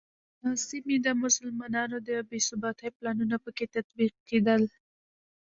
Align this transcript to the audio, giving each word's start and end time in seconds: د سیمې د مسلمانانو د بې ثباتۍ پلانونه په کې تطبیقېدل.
د 0.41 0.43
سیمې 0.67 0.97
د 1.05 1.07
مسلمانانو 1.23 1.97
د 2.07 2.09
بې 2.29 2.39
ثباتۍ 2.47 2.89
پلانونه 2.97 3.35
په 3.43 3.49
کې 3.57 3.65
تطبیقېدل. 3.75 4.61